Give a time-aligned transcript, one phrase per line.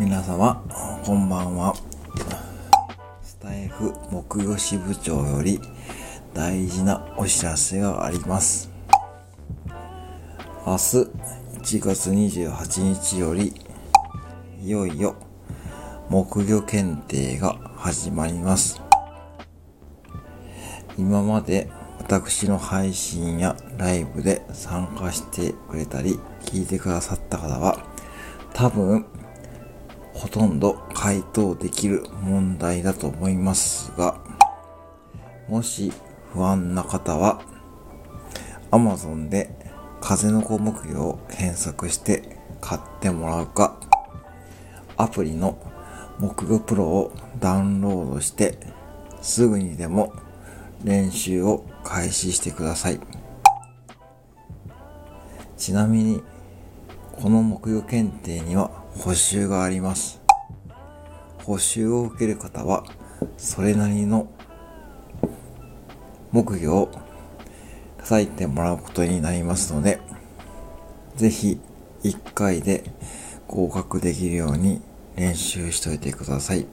[0.00, 0.64] 皆様、
[1.04, 1.74] こんばんは。
[3.20, 5.60] スタイフ木曜支部長より
[6.32, 8.70] 大事なお知らせがあります。
[10.66, 13.52] 明日1月28日より、
[14.62, 15.16] いよいよ
[16.08, 18.80] 木魚検定が始まります。
[20.96, 27.84] 今まで私の配信やライブで参加してくれたり聞いてくださった方は
[28.54, 29.04] 多分
[30.20, 34.20] ほとんど回答できる問題だと思いますが
[35.48, 35.90] もし
[36.34, 37.40] 不安な方は
[38.70, 39.50] Amazon で
[40.02, 43.80] 風の子木魚を検索して買ってもらうか
[44.98, 45.58] アプリの
[46.18, 48.58] 木魚プロをダウンロードして
[49.22, 50.12] すぐにでも
[50.84, 53.00] 練習を開始してください。
[55.56, 56.22] ちなみに、
[57.20, 60.22] この木魚検定には補習があります。
[61.44, 62.84] 補習を受ける方は、
[63.36, 64.26] それなりの
[66.32, 66.90] 木魚を
[67.98, 70.00] 叩いてもらうことになりますので、
[71.16, 71.60] ぜひ
[72.04, 72.84] 1回で
[73.46, 74.80] 合格できるように
[75.14, 76.66] 練習しといてください。